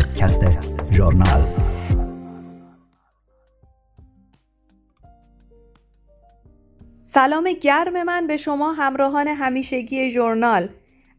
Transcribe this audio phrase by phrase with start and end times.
[0.00, 0.40] پادکست
[0.92, 1.46] ژورنال
[7.02, 10.68] سلام گرم من به شما همراهان همیشگی ژورنال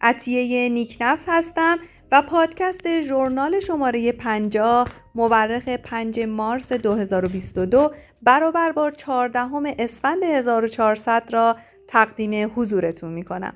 [0.01, 1.77] عطیه نیکنفت هستم
[2.11, 7.91] و پادکست ژورنال شماره 50 مورخ 5 مارس 2022
[8.21, 9.39] برابر با 14
[9.79, 11.55] اسفند 1400 را
[11.87, 13.53] تقدیم حضورتون می کنم.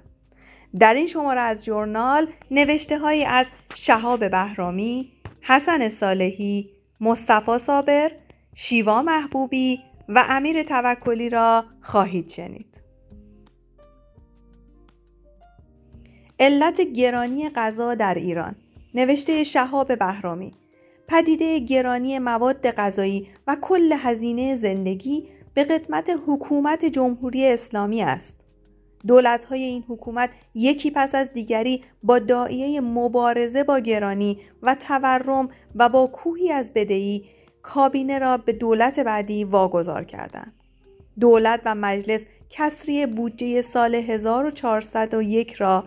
[0.80, 5.15] در این شماره از ژورنال نوشته هایی از شهاب بهرامی،
[5.48, 6.70] حسن صالحی،
[7.02, 8.12] مصطفی صابر،
[8.55, 12.81] شیوا محبوبی و امیر توکلی را خواهید شنید.
[16.39, 18.55] علت گرانی غذا در ایران
[18.94, 20.53] نوشته شهاب بهرامی
[21.08, 28.45] پدیده گرانی مواد غذایی و کل هزینه زندگی به قدمت حکومت جمهوری اسلامی است.
[29.50, 35.90] های این حکومت یکی پس از دیگری با دائیه مبارزه با گرانی و تورم و
[35.90, 37.26] با کوهی از بدهی
[37.62, 40.53] کابینه را به دولت بعدی واگذار کردند.
[41.20, 45.83] دولت و مجلس کسری بودجه سال 1401 را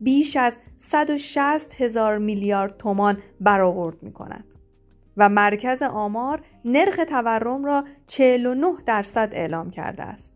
[0.00, 4.44] بیش از 160 هزار میلیارد تومان برآورد می کند
[5.16, 10.32] و مرکز آمار نرخ تورم را 49 درصد اعلام کرده است.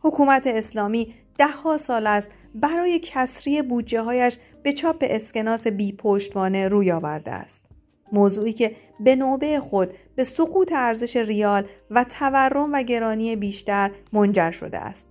[0.00, 6.68] حکومت اسلامی ده ها سال است برای کسری بودجه هایش به چاپ اسکناس بی پشتوانه
[6.68, 7.68] روی آورده است.
[8.12, 14.50] موضوعی که به نوبه خود به سقوط ارزش ریال و تورم و گرانی بیشتر منجر
[14.50, 15.06] شده است.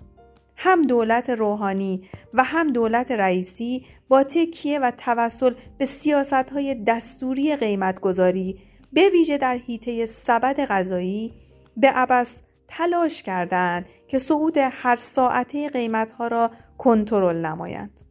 [0.58, 7.56] هم دولت روحانی و هم دولت رئیسی با تکیه و توسل به سیاست های دستوری
[7.56, 8.60] قیمتگذاری
[8.94, 11.34] به ویژه در حیطه سبد غذایی
[11.78, 18.02] به عبس تلاش کردند که صعود هر ساعته قیمتها را کنترل نمایند.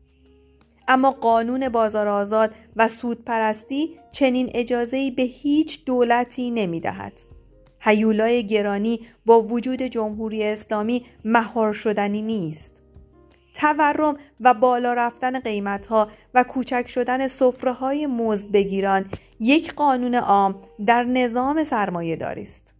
[0.88, 7.20] اما قانون بازار آزاد و سودپرستی چنین اجازهی به هیچ دولتی نمی دهد.
[7.80, 12.82] هیولای گرانی با وجود جمهوری اسلامی مهار شدنی نیست.
[13.54, 19.06] تورم و بالا رفتن قیمتها و کوچک شدن صفره های مزد بگیران
[19.40, 22.73] یک قانون عام در نظام سرمایه داری است.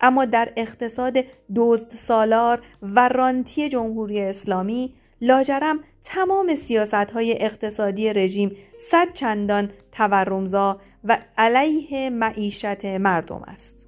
[0.00, 1.24] اما در اقتصاد
[1.56, 10.80] دزد سالار و رانتی جمهوری اسلامی لاجرم تمام سیاست های اقتصادی رژیم صد چندان تورمزا
[11.04, 13.86] و علیه معیشت مردم است.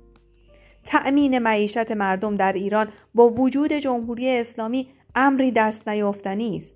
[0.84, 6.75] تأمین معیشت مردم در ایران با وجود جمهوری اسلامی امری دست نیافتنی است.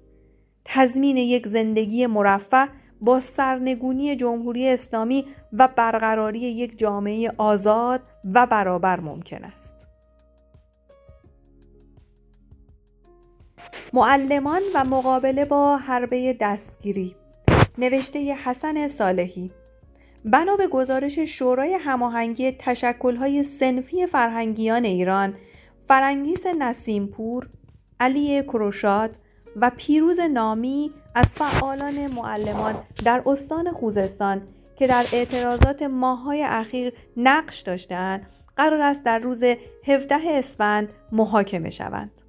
[0.64, 2.68] تضمین یک زندگی مرفه
[3.02, 8.00] با سرنگونی جمهوری اسلامی و برقراری یک جامعه آزاد
[8.34, 9.86] و برابر ممکن است.
[13.92, 17.16] معلمان و مقابله با حربه دستگیری
[17.78, 19.50] نوشته حسن صالحی
[20.24, 25.34] بنا به گزارش شورای هماهنگی تشکل‌های سنفی فرهنگیان ایران
[25.88, 27.48] فرنگیس نسیمپور
[28.00, 29.18] علی کروشاد
[29.56, 32.74] و پیروز نامی از فعالان معلمان
[33.04, 34.42] در استان خوزستان
[34.76, 39.42] که در اعتراضات ماههای اخیر نقش داشتند قرار است در روز
[39.86, 42.22] 17 اسفند محاکمه شوند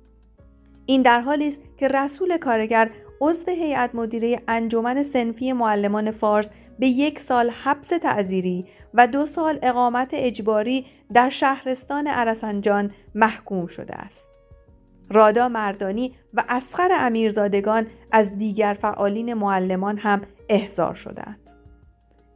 [0.86, 6.88] این در حالی است که رسول کارگر عضو هیئت مدیره انجمن سنفی معلمان فارس به
[6.88, 14.43] یک سال حبس تعذیری و دو سال اقامت اجباری در شهرستان عرسنجان محکوم شده است.
[15.10, 21.50] رادا مردانی و اسخر امیرزادگان از دیگر فعالین معلمان هم احضار شدند.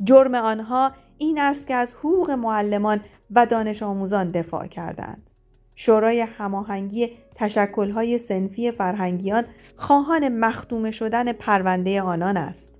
[0.03, 2.99] جرم آنها این است که از حقوق معلمان
[3.31, 5.31] و دانش آموزان دفاع کردند.
[5.75, 9.43] شورای هماهنگی تشکلهای سنفی فرهنگیان
[9.75, 12.71] خواهان مختوم شدن پرونده آنان است.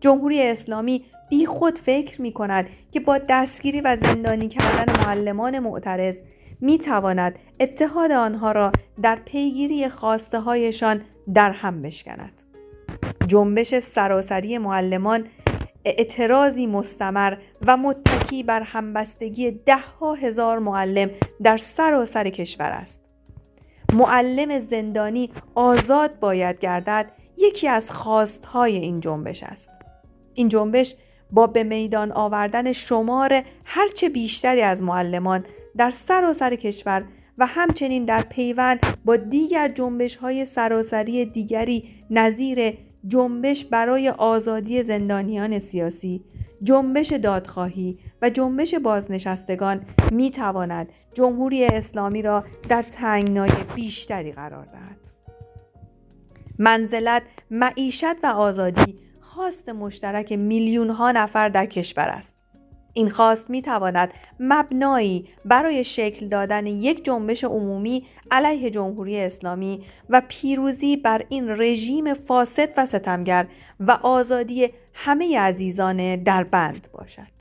[0.00, 6.16] جمهوری اسلامی بی خود فکر می کند که با دستگیری و زندانی کردن معلمان معترض
[6.60, 8.72] می تواند اتحاد آنها را
[9.02, 11.00] در پیگیری خواسته هایشان
[11.34, 12.42] در هم بشکند.
[13.26, 15.28] جنبش سراسری معلمان
[15.84, 17.36] اعتراضی مستمر
[17.66, 21.10] و متکی بر همبستگی ده ها هزار معلم
[21.42, 23.02] در سراسر سر کشور است.
[23.92, 29.70] معلم زندانی آزاد باید گردد یکی از خواستهای این جنبش است.
[30.34, 30.94] این جنبش
[31.30, 35.44] با به میدان آوردن شمار هرچه بیشتری از معلمان
[35.78, 37.04] در سراسر سر کشور
[37.38, 45.58] و همچنین در پیوند با دیگر جنبش های سراسری دیگری نظیر جنبش برای آزادی زندانیان
[45.58, 46.24] سیاسی
[46.62, 54.98] جنبش دادخواهی و جنبش بازنشستگان می تواند جمهوری اسلامی را در تنگنای بیشتری قرار دهد
[56.58, 62.45] منزلت معیشت و آزادی خواست مشترک میلیون ها نفر در کشور است.
[62.96, 70.22] این خواست می تواند مبنایی برای شکل دادن یک جنبش عمومی علیه جمهوری اسلامی و
[70.28, 73.46] پیروزی بر این رژیم فاسد و ستمگر
[73.80, 77.36] و آزادی همه عزیزان در بند باشد.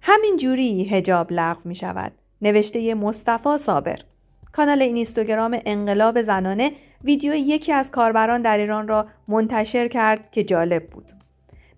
[0.00, 2.12] همین جوری هجاب لغو می شود.
[2.42, 3.98] نوشته مصطفی صابر
[4.56, 6.72] کانال اینستاگرام انقلاب زنانه
[7.04, 11.12] ویدیو یکی از کاربران در ایران را منتشر کرد که جالب بود.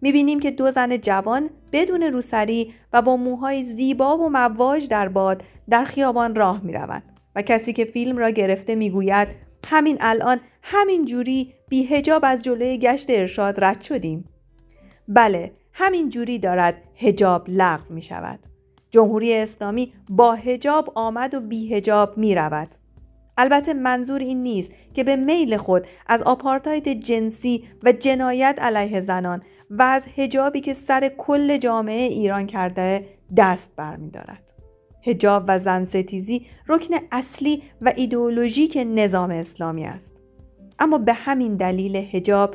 [0.00, 5.42] می‌بینیم که دو زن جوان بدون روسری و با موهای زیبا و مواج در باد
[5.70, 7.02] در خیابان راه می‌روند
[7.36, 9.28] و کسی که فیلم را گرفته می‌گوید
[9.68, 14.28] همین الان همین جوری بی هجاب از جلوی گشت ارشاد رد شدیم.
[15.08, 18.55] بله همین جوری دارد هجاب لغو می شود.
[18.96, 22.68] جمهوری اسلامی با هجاب آمد و بی هجاب می رود.
[23.36, 29.42] البته منظور این نیست که به میل خود از آپارتاید جنسی و جنایت علیه زنان
[29.70, 33.06] و از هجابی که سر کل جامعه ایران کرده
[33.36, 34.52] دست برمیدارد.
[35.06, 40.14] هجاب و زن ستیزی رکن اصلی و ایدئولوژیک نظام اسلامی است.
[40.78, 42.54] اما به همین دلیل هجاب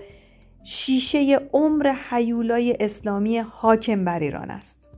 [0.63, 4.90] شیشه عمر حیولای اسلامی حاکم بر ایران است.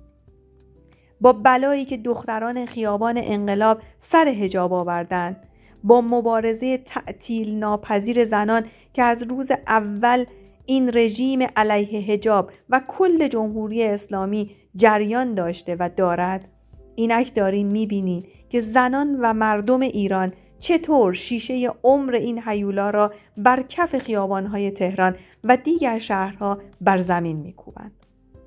[1.23, 5.47] با بلایی که دختران خیابان انقلاب سر هجاب آوردند
[5.83, 10.25] با مبارزه تعطیل ناپذیر زنان که از روز اول
[10.65, 16.47] این رژیم علیه هجاب و کل جمهوری اسلامی جریان داشته و دارد
[16.95, 23.61] اینک دارین می‌بینین که زنان و مردم ایران چطور شیشه عمر این حیولا را بر
[23.61, 28.02] کف خیابانهای تهران و دیگر شهرها بر زمین میکوبند.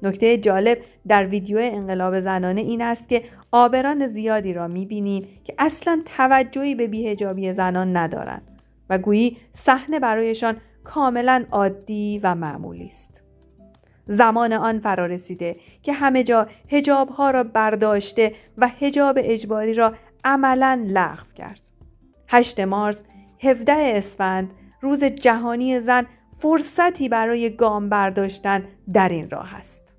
[0.06, 3.22] نکته جالب در ویدیو انقلاب زنانه این است که
[3.52, 8.60] آبران زیادی را می‌بینیم که اصلا توجهی به بیهجابی زنان ندارند
[8.90, 13.22] و گویی صحنه برایشان کاملا عادی و معمولی است.
[14.06, 19.94] زمان آن فرا رسیده که همه جا هجاب ها را برداشته و هجاب اجباری را
[20.24, 21.60] عملا لغو کرد.
[22.28, 23.04] 8 مارس
[23.40, 26.06] 17 اسفند روز جهانی زن
[26.38, 29.95] فرصتی برای گام برداشتن در این راه است.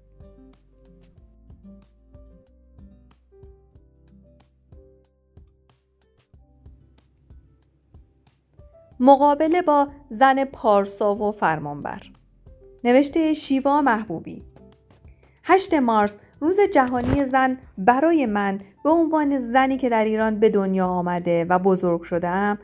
[8.99, 12.01] مقابله با زن پارسا و فرمانبر
[12.83, 14.43] نوشته شیوا محبوبی
[15.43, 20.87] 8 مارس روز جهانی زن برای من به عنوان زنی که در ایران به دنیا
[20.87, 22.59] آمده و بزرگ شدم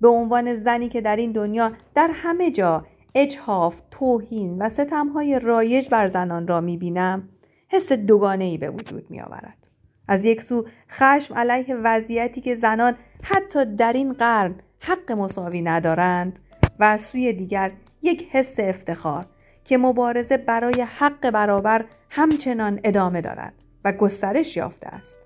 [0.00, 5.88] به عنوان زنی که در این دنیا در همه جا اجحاف، توهین و ستمهای رایج
[5.88, 7.28] بر زنان را می‌بینم
[7.68, 9.66] حس دوگانه ای به وجود می آورد.
[10.08, 14.54] از یک سو خشم علیه وضعیتی که زنان حتی در این قرن
[14.84, 16.38] حق مساوی ندارند
[16.78, 19.26] و از سوی دیگر یک حس افتخار
[19.64, 25.16] که مبارزه برای حق برابر همچنان ادامه دارد و گسترش یافته است.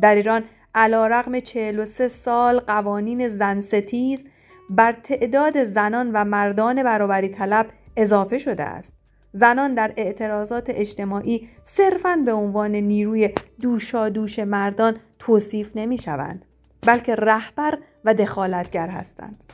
[0.00, 4.24] در ایران علا رقم 43 سال قوانین زن ستیز
[4.70, 7.66] بر تعداد زنان و مردان برابری طلب
[7.96, 8.92] اضافه شده است.
[9.32, 13.30] زنان در اعتراضات اجتماعی صرفاً به عنوان نیروی
[13.60, 16.44] دوشا دوش مردان توصیف نمی شوند
[16.86, 19.44] بلکه رهبر و دخالتگر هستند.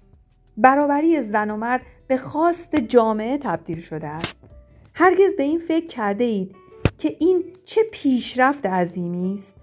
[0.56, 4.38] برابری زن و مرد به خواست جامعه تبدیل شده است.
[4.94, 6.56] هرگز به این فکر کرده اید
[6.98, 9.54] که این چه پیشرفت عظیمی است؟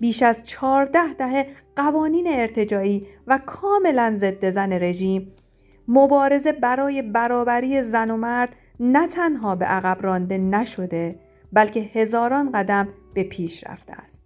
[0.00, 1.46] بیش از چهارده دهه
[1.76, 5.32] قوانین ارتجایی و کاملا ضد زن رژیم
[5.88, 11.18] مبارزه برای برابری زن و مرد نه تنها به عقب رانده نشده
[11.52, 14.22] بلکه هزاران قدم به پیش رفته است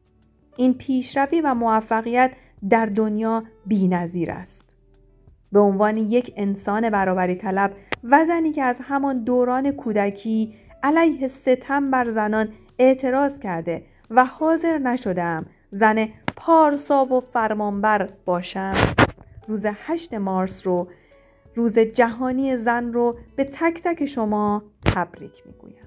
[0.56, 2.32] این پیشروی و موفقیت
[2.68, 4.64] در دنیا بینظیر است.
[5.52, 7.72] به عنوان یک انسان برابری طلب
[8.04, 14.78] و زنی که از همان دوران کودکی علیه ستم بر زنان اعتراض کرده و حاضر
[14.78, 18.74] نشدم زن پارسا و فرمانبر باشم
[19.48, 20.88] روز 8 مارس رو
[21.54, 25.81] روز جهانی زن رو به تک تک شما تبریک می‌گویم.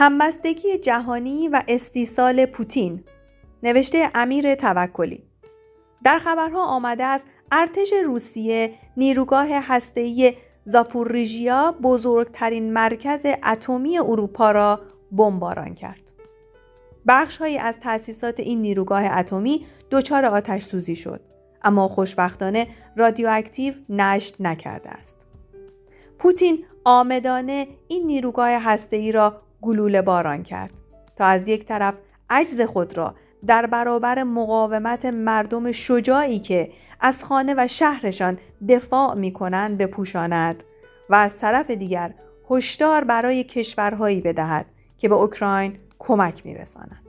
[0.00, 3.04] همبستگی جهانی و استیصال پوتین.
[3.62, 5.22] نوشته امیر توکلی.
[6.04, 14.80] در خبرها آمده است ارتش روسیه نیروگاه هسته‌ای زاپوریژیا بزرگترین مرکز اتمی اروپا را
[15.12, 16.12] بمباران کرد.
[17.08, 21.20] بخشهایی از تأسیسات این نیروگاه اتمی دچار آتش سوزی شد
[21.62, 25.26] اما خوشبختانه رادیواکتیو نشت نکرده است.
[26.18, 30.72] پوتین آمدانه این نیروگاه هسته‌ای را گلوله باران کرد
[31.16, 31.94] تا از یک طرف
[32.30, 33.14] عجز خود را
[33.46, 38.38] در برابر مقاومت مردم شجاعی که از خانه و شهرشان
[38.68, 40.64] دفاع می کنند بپوشاند
[41.10, 42.14] و از طرف دیگر
[42.50, 44.66] هشدار برای کشورهایی بدهد
[44.98, 47.08] که به اوکراین کمک می رساند.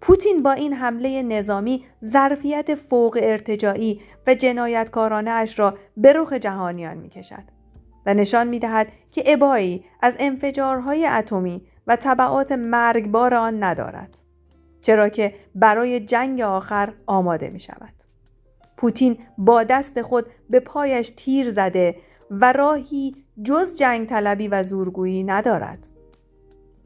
[0.00, 6.96] پوتین با این حمله نظامی ظرفیت فوق ارتجاعی و جنایتکارانه اش را به رخ جهانیان
[6.96, 7.55] می کشد
[8.06, 14.20] و نشان می دهد که ابایی از انفجارهای اتمی و طبعات مرگبار آن ندارد.
[14.80, 17.92] چرا که برای جنگ آخر آماده می شود.
[18.76, 21.96] پوتین با دست خود به پایش تیر زده
[22.30, 25.88] و راهی جز جنگ طلبی و زورگویی ندارد.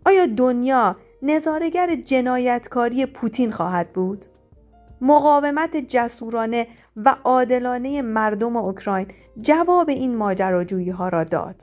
[0.06, 4.26] آیا دنیا نظارگر جنایتکاری پوتین خواهد بود؟
[5.00, 6.66] مقاومت جسورانه
[6.97, 9.07] و عادلانه مردم اوکراین
[9.40, 11.62] جواب این ماجراجویی ها را داد.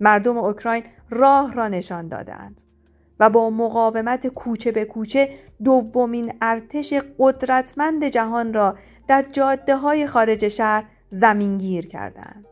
[0.00, 2.62] مردم اوکراین راه را نشان دادند
[3.20, 5.30] و با مقاومت کوچه به کوچه
[5.64, 8.76] دومین ارتش قدرتمند جهان را
[9.08, 12.46] در جاده های خارج شهر زمینگیر کردند.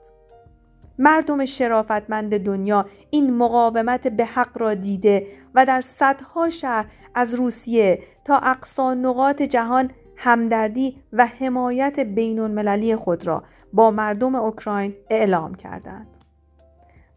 [0.98, 8.02] مردم شرافتمند دنیا این مقاومت به حق را دیده و در صدها شهر از روسیه
[8.24, 15.54] تا اقصا نقاط جهان همدردی و حمایت بین المللی خود را با مردم اوکراین اعلام
[15.54, 16.06] کردند.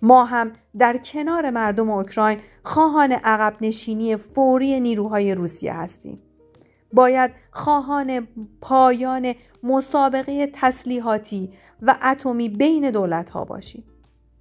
[0.01, 6.21] ما هم در کنار مردم اوکراین خواهان عقب نشینی فوری نیروهای روسیه هستیم.
[6.93, 8.27] باید خواهان
[8.61, 9.33] پایان
[9.63, 13.83] مسابقه تسلیحاتی و اتمی بین دولت ها باشیم.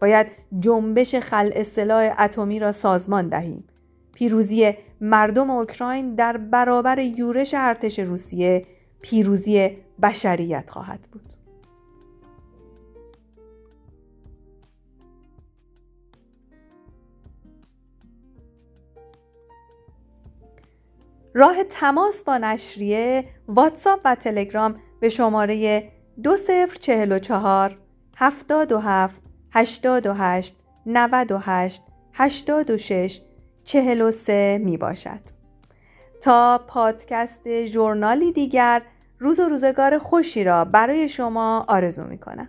[0.01, 0.27] باید
[0.61, 3.65] جنبش خلع سلاح اتمی را سازمان دهیم.
[4.17, 8.67] پیروزی مردم اوکراین در برابر یورش ارتش روسیه
[9.01, 11.33] پیروزی بشریت خواهد بود.
[21.35, 25.89] راه تماس با نشریه واتساپ و تلگرام به شماره
[26.23, 27.79] 2044
[28.17, 30.57] 77 88
[30.87, 31.83] 98
[32.13, 33.21] 86
[33.67, 35.21] 43 می باشد.
[36.21, 38.83] تا پادکست ژورنالی دیگر
[39.19, 42.49] روز و روزگار خوشی را برای شما آرزو می کنم.